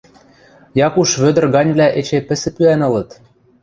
[0.87, 3.09] Якуш Вӧдӹр ганьвлӓ эче пӹсӹ пӱӓн ылыт!